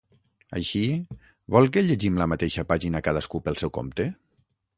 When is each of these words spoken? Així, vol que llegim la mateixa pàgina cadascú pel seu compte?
Així, 0.59 0.79
vol 1.55 1.69
que 1.75 1.83
llegim 1.89 2.17
la 2.23 2.27
mateixa 2.33 2.65
pàgina 2.73 3.03
cadascú 3.11 3.43
pel 3.49 3.61
seu 3.65 3.73
compte? 3.79 4.09